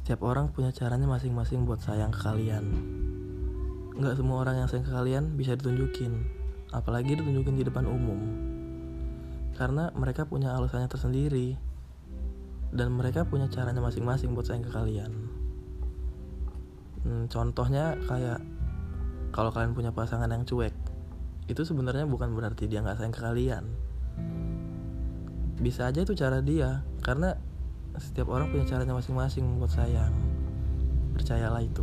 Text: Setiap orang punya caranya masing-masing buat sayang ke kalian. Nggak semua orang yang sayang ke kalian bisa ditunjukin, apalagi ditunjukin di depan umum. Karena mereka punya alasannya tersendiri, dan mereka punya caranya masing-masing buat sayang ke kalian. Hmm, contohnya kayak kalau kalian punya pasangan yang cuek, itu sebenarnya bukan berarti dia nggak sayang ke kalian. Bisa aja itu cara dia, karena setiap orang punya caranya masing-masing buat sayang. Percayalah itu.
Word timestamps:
Setiap 0.00 0.24
orang 0.24 0.48
punya 0.48 0.72
caranya 0.72 1.04
masing-masing 1.04 1.68
buat 1.68 1.84
sayang 1.84 2.08
ke 2.08 2.24
kalian. 2.24 2.64
Nggak 4.00 4.16
semua 4.16 4.40
orang 4.40 4.64
yang 4.64 4.68
sayang 4.72 4.88
ke 4.88 4.92
kalian 4.96 5.36
bisa 5.36 5.52
ditunjukin, 5.60 6.24
apalagi 6.72 7.20
ditunjukin 7.20 7.60
di 7.60 7.68
depan 7.68 7.84
umum. 7.84 8.16
Karena 9.60 9.92
mereka 9.92 10.24
punya 10.24 10.56
alasannya 10.56 10.88
tersendiri, 10.88 11.60
dan 12.72 12.96
mereka 12.96 13.28
punya 13.28 13.44
caranya 13.52 13.84
masing-masing 13.84 14.32
buat 14.32 14.48
sayang 14.48 14.64
ke 14.64 14.72
kalian. 14.72 15.12
Hmm, 17.04 17.28
contohnya 17.28 17.92
kayak 18.08 18.40
kalau 19.36 19.52
kalian 19.52 19.76
punya 19.76 19.92
pasangan 19.92 20.32
yang 20.32 20.48
cuek, 20.48 20.72
itu 21.44 21.60
sebenarnya 21.60 22.08
bukan 22.08 22.32
berarti 22.32 22.72
dia 22.72 22.80
nggak 22.80 22.96
sayang 22.96 23.12
ke 23.12 23.20
kalian. 23.20 23.64
Bisa 25.60 25.92
aja 25.92 26.00
itu 26.00 26.16
cara 26.16 26.40
dia, 26.40 26.88
karena 27.04 27.36
setiap 27.98 28.30
orang 28.30 28.52
punya 28.54 28.68
caranya 28.68 28.94
masing-masing 28.94 29.58
buat 29.58 29.72
sayang. 29.72 30.14
Percayalah 31.16 31.64
itu. 31.64 31.82